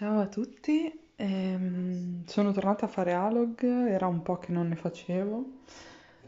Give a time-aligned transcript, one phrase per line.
[0.00, 4.74] Ciao a tutti, ehm, sono tornata a fare Alog, era un po' che non ne
[4.74, 5.44] facevo,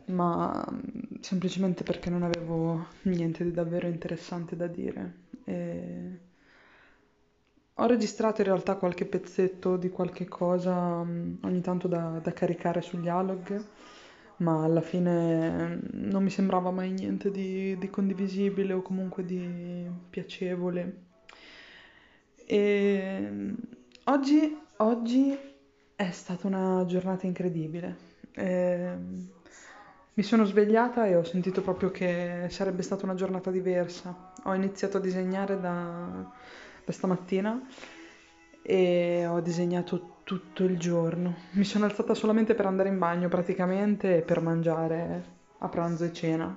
[0.08, 5.14] ma mm, semplicemente perché non avevo niente di davvero interessante da dire.
[5.45, 6.19] E
[7.77, 12.80] Ho registrato in realtà qualche pezzetto di qualche cosa mm, ogni tanto da, da caricare
[12.80, 13.62] sugli Alog,
[14.39, 19.86] ma alla fine mm, non mi sembrava mai niente di, di condivisibile o comunque di
[20.09, 21.11] piacevole.
[22.46, 22.91] E
[24.12, 25.39] oggi, oggi
[25.96, 27.96] è stata una giornata incredibile.
[28.34, 29.30] Ehm,
[30.14, 34.33] mi sono svegliata e ho sentito proprio che sarebbe stata una giornata diversa.
[34.44, 36.30] Ho iniziato a disegnare da,
[36.84, 37.58] da stamattina
[38.62, 41.34] e ho disegnato tutto il giorno.
[41.53, 45.25] Mi sono alzata solamente per andare in bagno praticamente e per mangiare
[45.58, 46.55] a pranzo e cena.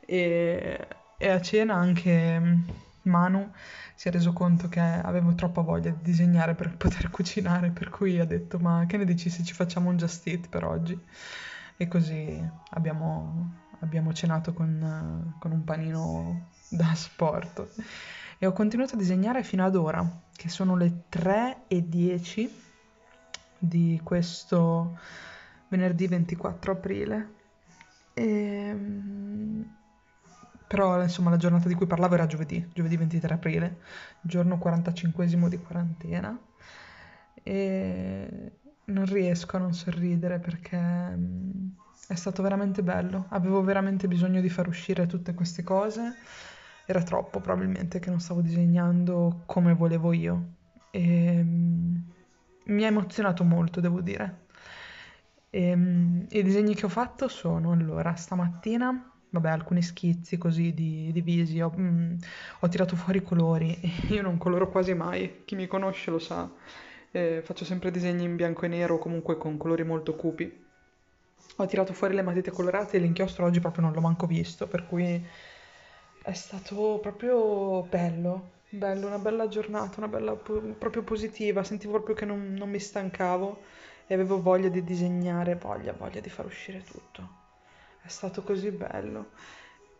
[0.00, 3.50] E, e a cena anche Manu
[3.94, 8.18] si è reso conto che avevo troppa voglia di disegnare per poter cucinare, per cui
[8.18, 10.98] ha detto ma che ne dici se ci facciamo un Just Eat per oggi?
[11.76, 17.66] E così abbiamo, abbiamo cenato con, con un panino da sport.
[18.38, 22.62] E ho continuato a disegnare fino ad ora, che sono le 3 e 10
[23.58, 24.98] di questo
[25.68, 27.34] venerdì 24 aprile.
[28.14, 28.76] E,
[30.68, 33.78] però insomma la giornata di cui parlavo era giovedì, giovedì 23 aprile,
[34.20, 36.38] giorno 45 di quarantena.
[37.42, 38.52] E
[38.84, 41.68] non riesco a non sorridere perché mm,
[42.08, 43.26] è stato veramente bello.
[43.30, 46.16] Avevo veramente bisogno di far uscire tutte queste cose.
[46.84, 50.56] Era troppo probabilmente che non stavo disegnando come volevo io.
[50.90, 51.96] E mm,
[52.66, 54.46] mi ha emozionato molto, devo dire.
[55.50, 61.10] E, mm, I disegni che ho fatto sono allora stamattina vabbè, alcuni schizzi così di,
[61.12, 62.16] di visi, ho, mm,
[62.60, 63.78] ho tirato fuori i colori,
[64.10, 66.50] io non coloro quasi mai, chi mi conosce lo sa,
[67.10, 70.66] eh, faccio sempre disegni in bianco e nero, comunque con colori molto cupi.
[71.56, 74.86] Ho tirato fuori le matite colorate e l'inchiostro oggi proprio non l'ho manco visto, per
[74.86, 75.24] cui
[76.22, 82.24] è stato proprio bello, bello, una bella giornata, una bella proprio positiva, sentivo proprio che
[82.24, 83.62] non, non mi stancavo
[84.06, 87.47] e avevo voglia di disegnare, voglia, voglia di far uscire tutto.
[88.02, 89.30] È stato così bello.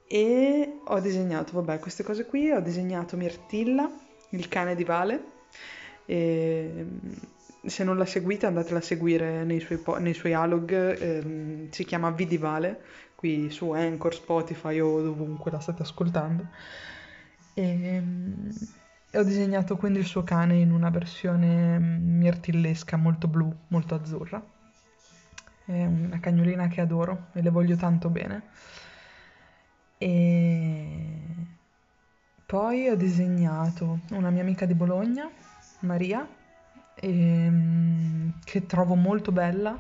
[0.07, 3.91] E ho disegnato, vabbè, queste cose qui, ho disegnato Mirtilla,
[4.31, 5.37] il cane di Vale.
[6.07, 6.87] E
[7.65, 11.85] se non la seguite andatela a seguire nei suoi, po- nei suoi alog, ehm, si
[11.85, 12.77] chiama V
[13.15, 16.47] qui su Anchor, Spotify o dovunque la state ascoltando.
[17.55, 18.03] E,
[19.11, 24.43] e ho disegnato quindi il suo cane in una versione mirtillesca molto blu, molto azzurra.
[25.69, 28.43] È una cagnolina che adoro e le voglio tanto bene.
[29.99, 31.21] E
[32.47, 35.29] poi ho disegnato una mia amica di Bologna,
[35.81, 36.27] Maria,
[36.95, 39.79] e, mm, che trovo molto bella.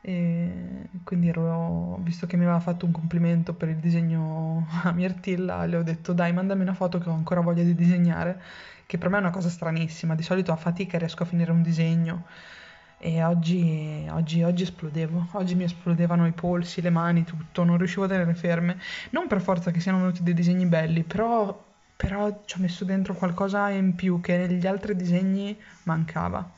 [0.00, 5.64] E quindi ero, visto che mi aveva fatto un complimento per il disegno a Mirtilla,
[5.66, 8.40] le ho detto dai mandami una foto che ho ancora voglia di disegnare,
[8.86, 11.62] che per me è una cosa stranissima, di solito a fatica riesco a finire un
[11.62, 12.24] disegno
[13.06, 18.04] e oggi, oggi, oggi esplodevo, oggi mi esplodevano i polsi, le mani, tutto, non riuscivo
[18.04, 18.78] a tenere ferme.
[19.10, 21.62] Non per forza che siano venuti dei disegni belli, però,
[21.94, 26.50] però ci ho messo dentro qualcosa in più che negli altri disegni mancava.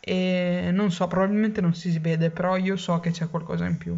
[0.00, 3.94] E non so, probabilmente non si vede, però io so che c'è qualcosa in più.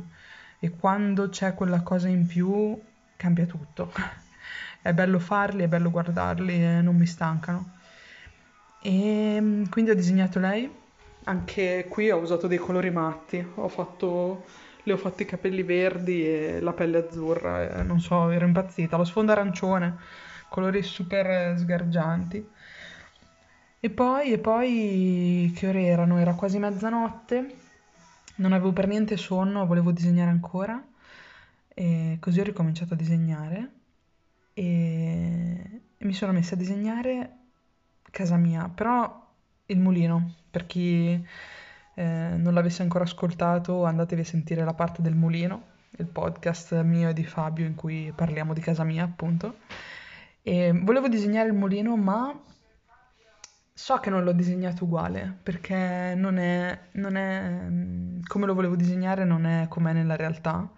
[0.59, 2.77] E quando c'è quella cosa in più,
[3.15, 3.93] cambia tutto.
[4.83, 7.75] È bello farli, è bello guardarli e non mi stancano.
[8.83, 10.71] E quindi ho disegnato lei
[11.28, 14.44] anche qui ho usato dei colori matti, ho fatto,
[14.82, 18.97] le ho fatti i capelli verdi e la pelle azzurra, e non so, ero impazzita.
[18.97, 19.97] Lo sfondo arancione,
[20.48, 22.48] colori super sgargianti.
[23.81, 26.19] E poi, e poi, che ore erano?
[26.19, 27.54] Era quasi mezzanotte,
[28.37, 30.82] non avevo per niente sonno, volevo disegnare ancora,
[31.75, 33.70] e così ho ricominciato a disegnare
[34.54, 37.37] e, e mi sono messa a disegnare
[38.10, 39.25] casa mia, però
[39.66, 41.25] il mulino, per chi
[41.94, 47.08] eh, non l'avesse ancora ascoltato, andatevi a sentire la parte del mulino, il podcast mio
[47.08, 49.58] e di Fabio in cui parliamo di casa mia, appunto.
[50.43, 52.38] E volevo disegnare il mulino, ma
[53.73, 57.67] so che non l'ho disegnato uguale, perché non è, non è
[58.26, 60.70] come lo volevo disegnare, non è com'è nella realtà,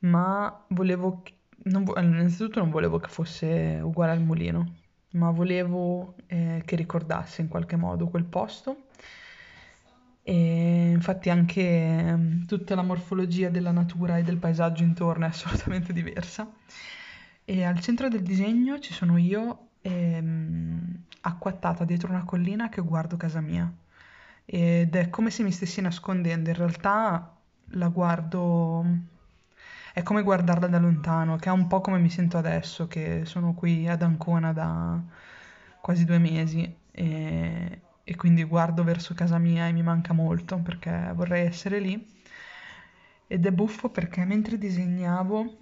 [0.00, 1.22] ma volevo,
[1.64, 4.74] non, innanzitutto non volevo che fosse uguale al mulino,
[5.16, 8.84] ma volevo eh, che ricordasse in qualche modo quel posto.
[10.22, 15.92] E infatti anche eh, tutta la morfologia della natura e del paesaggio intorno è assolutamente
[15.92, 16.50] diversa.
[17.44, 23.16] E al centro del disegno ci sono io ehm, acquattata dietro una collina che guardo
[23.16, 23.72] casa mia
[24.44, 26.50] ed è come se mi stessi nascondendo.
[26.50, 27.36] In realtà
[27.70, 28.84] la guardo,
[29.96, 33.54] è come guardarla da lontano, che è un po' come mi sento adesso, che sono
[33.54, 35.00] qui ad Ancona da
[35.80, 41.12] quasi due mesi e, e quindi guardo verso casa mia e mi manca molto perché
[41.14, 42.06] vorrei essere lì.
[43.26, 45.56] Ed è buffo perché mentre disegnavo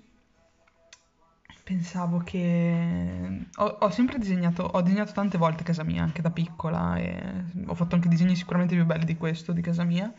[1.63, 6.97] pensavo che ho, ho sempre disegnato, ho disegnato tante volte casa mia, anche da piccola,
[6.97, 10.13] e ho fatto anche disegni sicuramente più belli di questo, di casa mia.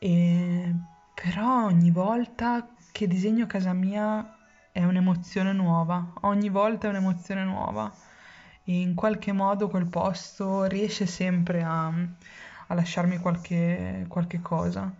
[0.00, 0.74] E
[1.16, 4.38] però ogni volta che disegno casa mia
[4.72, 7.94] è un'emozione nuova, ogni volta è un'emozione nuova
[8.64, 14.90] e in qualche modo quel posto riesce sempre a, a lasciarmi qualche, qualche cosa.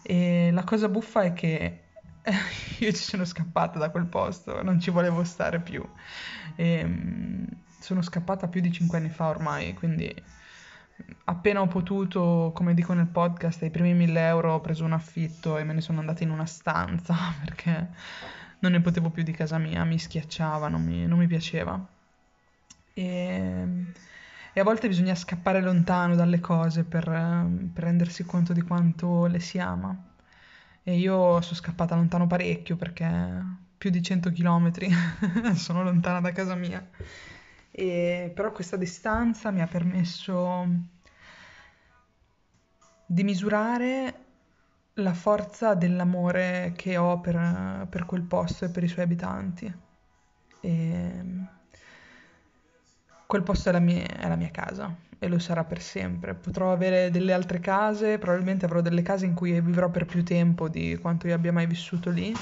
[0.00, 1.88] E la cosa buffa è che
[2.80, 5.86] io ci sono scappata da quel posto, non ci volevo stare più.
[6.56, 7.44] E, mm,
[7.78, 10.14] sono scappata più di cinque anni fa ormai, quindi
[11.24, 15.58] appena ho potuto, come dico nel podcast, ai primi 1000 euro ho preso un affitto
[15.58, 17.14] e me ne sono andata in una stanza
[17.44, 17.88] perché
[18.60, 21.86] non ne potevo più di casa mia, mi schiacciava, non mi, non mi piaceva.
[22.94, 23.66] E,
[24.52, 29.38] e, a volte bisogna scappare lontano dalle cose per, per rendersi conto di quanto le
[29.40, 29.96] si ama.
[30.82, 33.06] E io sono scappata lontano parecchio perché
[33.76, 34.72] più di 100 km
[35.54, 36.84] sono lontana da casa mia.
[37.70, 40.66] E, però questa distanza mi ha permesso
[43.06, 44.14] di misurare
[44.94, 49.72] la forza dell'amore che ho per, per quel posto e per i suoi abitanti.
[50.60, 51.24] E
[53.26, 56.34] quel posto è la, mia, è la mia casa e lo sarà per sempre.
[56.34, 60.68] Potrò avere delle altre case, probabilmente avrò delle case in cui vivrò per più tempo
[60.68, 62.34] di quanto io abbia mai vissuto lì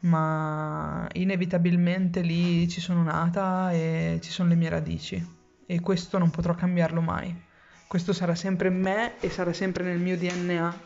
[0.00, 6.30] ma inevitabilmente lì ci sono nata e ci sono le mie radici e questo non
[6.30, 7.48] potrò cambiarlo mai.
[7.86, 10.80] Questo sarà sempre in me e sarà sempre nel mio DNA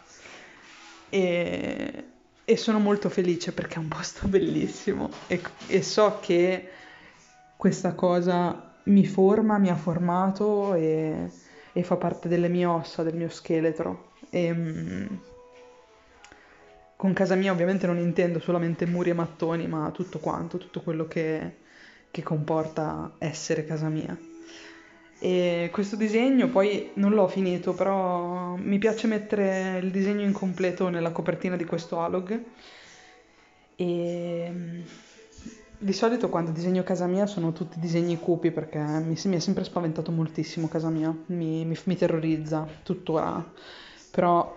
[1.10, 2.04] e,
[2.44, 6.68] e sono molto felice perché è un posto bellissimo e, e so che
[7.56, 11.30] questa cosa mi forma, mi ha formato e,
[11.72, 14.12] e fa parte delle mie ossa, del mio scheletro.
[14.30, 15.06] E, mm,
[16.96, 21.06] con casa mia ovviamente non intendo solamente muri e mattoni, ma tutto quanto, tutto quello
[21.06, 21.56] che,
[22.10, 24.16] che comporta essere casa mia.
[25.18, 31.12] E questo disegno poi non l'ho finito, però mi piace mettere il disegno incompleto nella
[31.12, 32.42] copertina di questo alog.
[33.76, 34.52] E
[35.76, 39.64] di solito quando disegno casa mia sono tutti disegni cupi perché mi, mi è sempre
[39.64, 43.44] spaventato moltissimo casa mia, mi, mi, mi terrorizza tuttora.
[44.10, 44.56] Però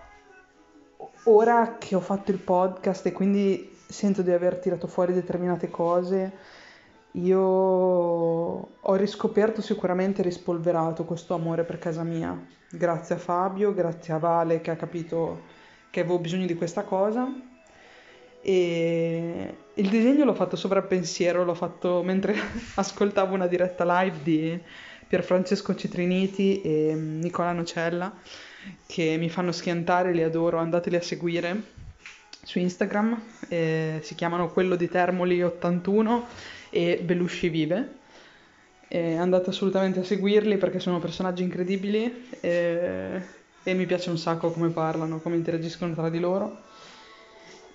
[1.24, 6.32] ora che ho fatto il podcast e quindi sento di aver tirato fuori determinate cose,
[7.12, 12.38] io ho riscoperto sicuramente rispolverato questo amore per casa mia.
[12.70, 15.42] Grazie a Fabio, grazie a Vale che ha capito
[15.90, 17.26] che avevo bisogno di questa cosa.
[18.40, 22.34] E il disegno l'ho fatto sopra pensiero, l'ho fatto mentre
[22.76, 24.60] ascoltavo una diretta live di
[25.06, 28.12] Pierfrancesco Citriniti e Nicola Nocella
[28.86, 31.76] che mi fanno schiantare, li adoro, andateli a seguire
[32.42, 36.26] su Instagram, eh, si chiamano quello di Termoli 81
[36.70, 37.96] e Belushi Vive.
[38.88, 43.22] Eh, andate assolutamente a seguirli perché sono personaggi incredibili eh,
[43.62, 46.62] e mi piace un sacco come parlano, come interagiscono tra di loro.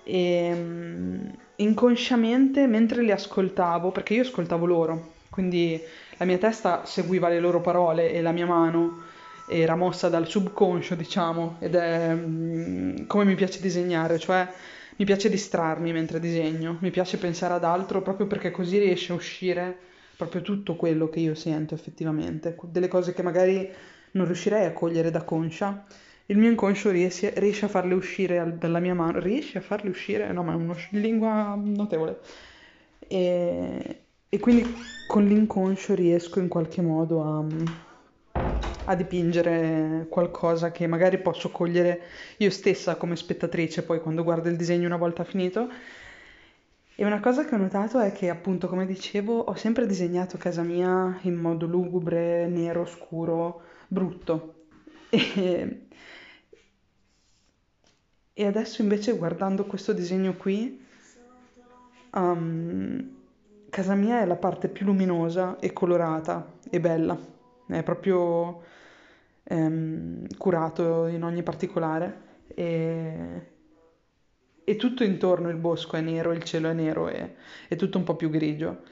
[0.02, 5.80] E um, inconsciamente mentre li ascoltavo, perché io ascoltavo loro, quindi
[6.16, 9.02] la mia testa seguiva le loro parole e la mia mano
[9.46, 14.48] era mossa dal subconscio, diciamo, ed è um, come mi piace disegnare, cioè
[14.96, 19.16] mi piace distrarmi mentre disegno, mi piace pensare ad altro proprio perché così riesce a
[19.16, 19.76] uscire
[20.16, 23.68] proprio tutto quello che io sento effettivamente, delle cose che magari
[24.12, 25.84] non riuscirei a cogliere da conscia.
[26.26, 30.32] Il mio inconscio riesce, riesce a farle uscire dalla mia mano, riesce a farle uscire,
[30.32, 32.20] no ma è una lingua notevole.
[33.06, 34.64] E, e quindi
[35.06, 37.44] con l'inconscio riesco in qualche modo a
[38.86, 42.02] a dipingere qualcosa che magari posso cogliere
[42.38, 45.70] io stessa come spettatrice poi quando guardo il disegno una volta finito.
[46.96, 50.62] E una cosa che ho notato è che appunto, come dicevo, ho sempre disegnato casa
[50.62, 54.66] mia in modo lugubre, nero, scuro, brutto.
[55.10, 55.86] E,
[58.32, 60.84] e adesso invece guardando questo disegno qui,
[62.12, 63.14] um,
[63.70, 67.18] casa mia è la parte più luminosa e colorata e bella.
[67.66, 68.62] È proprio
[69.44, 73.46] ehm, curato in ogni particolare e,
[74.64, 77.34] e, tutto intorno il bosco è nero, il cielo è nero e
[77.68, 78.82] è tutto un po' più grigio.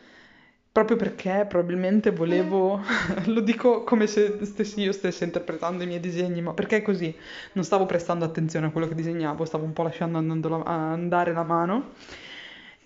[0.73, 2.80] proprio perché probabilmente volevo,
[3.26, 7.14] lo dico come se stessi io stessi interpretando i miei disegni, ma perché è così,
[7.52, 11.44] non stavo prestando attenzione a quello che disegnavo, stavo un po' lasciando la, andare la
[11.44, 11.90] mano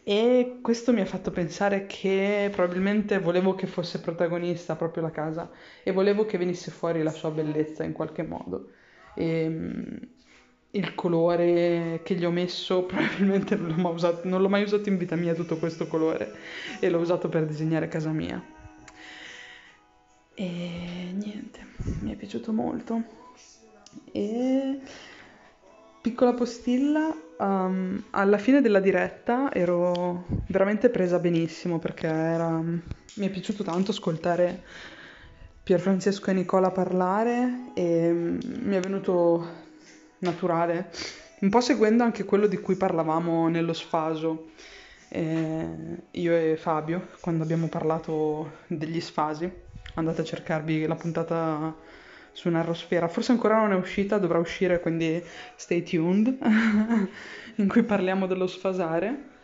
[0.08, 5.50] e questo mi ha fatto pensare che probabilmente volevo che fosse protagonista proprio la casa
[5.82, 8.70] e volevo che venisse fuori la sua bellezza in qualche modo.
[9.16, 9.98] E, ehm,
[10.70, 14.88] il colore che gli ho messo probabilmente non l'ho, mai usato, non l'ho mai usato
[14.88, 16.32] in vita mia tutto questo colore
[16.78, 18.40] e l'ho usato per disegnare casa mia.
[20.34, 21.66] E niente,
[22.02, 23.02] mi è piaciuto molto.
[24.12, 24.78] E
[26.06, 33.28] piccola postilla, um, alla fine della diretta ero veramente presa benissimo perché era, mi è
[33.28, 34.62] piaciuto tanto ascoltare
[35.64, 39.48] Pier Francesco e Nicola parlare e mi è venuto
[40.18, 40.92] naturale,
[41.40, 44.50] un po' seguendo anche quello di cui parlavamo nello sfaso,
[45.08, 45.68] eh,
[46.12, 49.50] io e Fabio, quando abbiamo parlato degli sfasi.
[49.94, 51.74] Andate a cercarvi la puntata
[52.36, 55.24] su Narrosfera, forse ancora non è uscita, dovrà uscire, quindi
[55.54, 56.36] stay tuned,
[57.56, 59.34] in cui parliamo dello sfasare.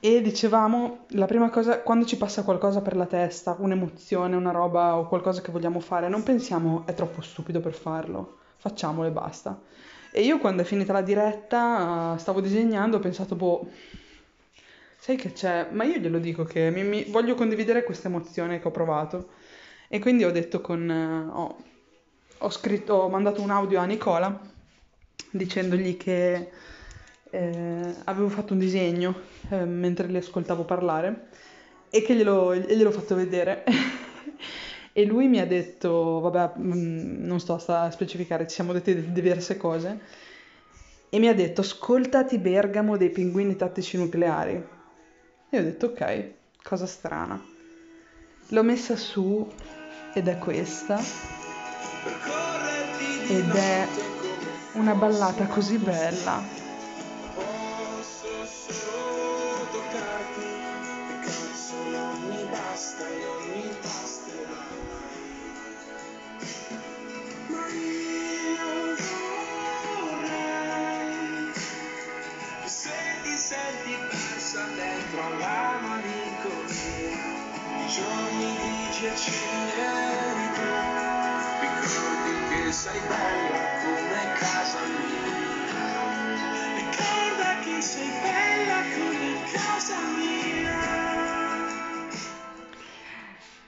[0.00, 4.96] E dicevamo, la prima cosa, quando ci passa qualcosa per la testa, un'emozione, una roba
[4.96, 9.60] o qualcosa che vogliamo fare, non pensiamo è troppo stupido per farlo facciamolo e basta.
[10.10, 13.68] E io quando è finita la diretta stavo disegnando, ho pensato, boh,
[14.98, 15.68] sai che c'è?
[15.70, 19.28] Ma io glielo dico che mi, mi, voglio condividere questa emozione che ho provato.
[19.94, 20.90] E quindi ho detto con...
[20.90, 21.56] ho,
[22.38, 24.40] ho, scritto, ho mandato un audio a Nicola
[25.30, 26.50] dicendogli che
[27.30, 29.14] eh, avevo fatto un disegno
[29.50, 31.28] eh, mentre li ascoltavo parlare
[31.90, 33.62] e che glielo, gliel'ho fatto vedere.
[34.96, 39.56] E lui mi ha detto, vabbè, mm, non sto a specificare, ci siamo detti diverse
[39.56, 40.00] cose,
[41.08, 44.54] e mi ha detto, ascoltati Bergamo dei pinguini tattici nucleari.
[45.50, 46.30] E ho detto, ok,
[46.62, 47.44] cosa strana.
[48.48, 49.50] L'ho messa su
[50.14, 50.98] ed è questa.
[53.26, 53.86] Ed è
[54.72, 56.63] una ballata così bella.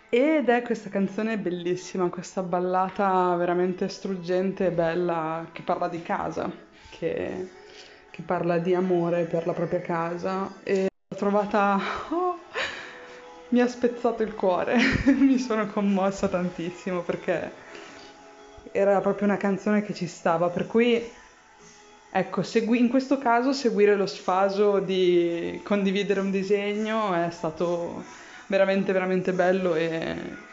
[0.08, 6.50] Ed è questa canzone bellissima, questa ballata veramente struggente e bella che parla di casa,
[6.90, 7.48] che,
[8.10, 10.52] che parla di amore per la propria casa.
[10.64, 11.78] E l'ho trovata...
[12.08, 12.38] Oh,
[13.50, 14.76] mi ha spezzato il cuore,
[15.14, 17.52] mi sono commossa tantissimo perché
[18.73, 21.12] era proprio una canzone che ci stava, per cui
[22.08, 28.08] ecco, segui- in questo caso seguire lo sfaso di condividere un disegno è stato
[28.49, 30.44] veramente veramente bello e,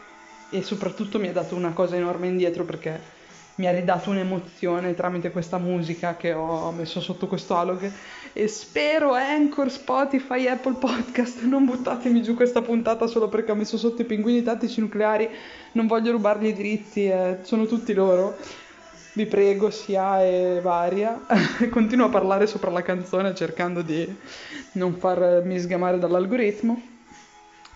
[0.48, 3.04] e soprattutto mi ha dato una cosa enorme indietro perché
[3.56, 7.90] mi ha ridato un'emozione tramite questa musica che ho messo sotto questo alog
[8.32, 13.78] e spero Anchor, Spotify, Apple Podcast non buttatemi giù questa puntata solo perché ho messo
[13.78, 15.28] sotto i pinguini tattici nucleari.
[15.72, 18.36] Non voglio rubargli i diritti eh, sono tutti loro.
[19.12, 21.24] Vi prego sia e varia.
[21.70, 24.12] Continuo a parlare sopra la canzone cercando di
[24.72, 26.82] non farmi sgamare dall'algoritmo.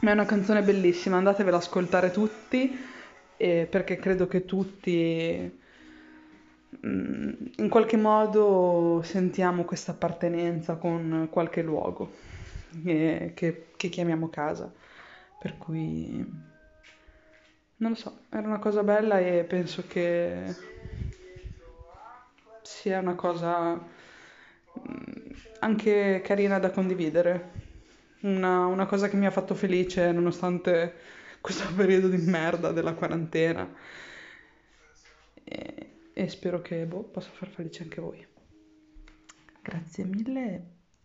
[0.00, 2.76] Ma è una canzone bellissima andatevela ad ascoltare tutti
[3.36, 5.57] eh, perché credo che tutti
[6.80, 12.12] in qualche modo sentiamo questa appartenenza con qualche luogo
[12.84, 14.70] che, che, che, chiamiamo casa.
[15.38, 16.16] Per cui
[17.76, 20.54] non lo so, era una cosa bella e penso che
[22.62, 27.66] sia una cosa mm, anche carina da condividere.
[28.20, 30.94] Una, una cosa che mi ha fatto felice nonostante
[31.40, 33.68] questo periodo di merda della quarantena.
[36.18, 38.26] E spero che boh, possa far felice anche voi.
[39.62, 40.62] Grazie mille e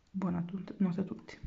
[0.09, 1.37] buonanotte a tutti.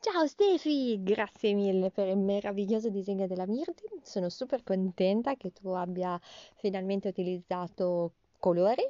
[0.00, 3.84] Ciao Stefi, grazie mille per il meraviglioso disegno della Mirti.
[4.02, 6.18] Sono super contenta che tu abbia
[6.56, 8.82] finalmente utilizzato colori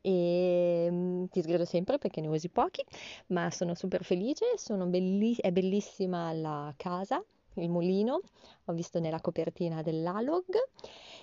[0.00, 2.84] e mm, ti sgrido sempre perché ne usi pochi,
[3.28, 7.22] ma sono super felice, sono belli- è bellissima la casa
[7.62, 8.20] il mulino,
[8.64, 10.44] ho visto nella copertina dell'Alog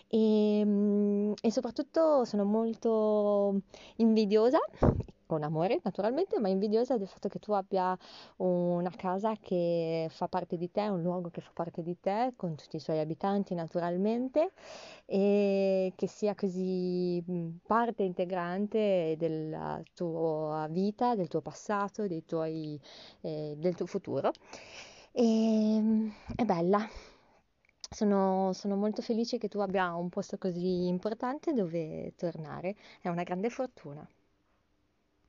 [0.08, 3.62] e, mm, e soprattutto sono molto
[3.98, 4.60] invidiosa
[5.26, 7.98] con amore naturalmente, ma invidiosa del fatto che tu abbia
[8.38, 12.56] una casa che fa parte di te, un luogo che fa parte di te, con
[12.56, 14.52] tutti i suoi abitanti naturalmente,
[15.06, 17.24] e che sia così
[17.66, 22.80] parte integrante della tua vita, del tuo passato, tuoi,
[23.22, 24.32] eh, del tuo futuro.
[25.16, 26.88] E, è bella.
[27.90, 33.24] Sono, sono molto felice che tu abbia un posto così importante dove tornare, è una
[33.24, 34.08] grande fortuna.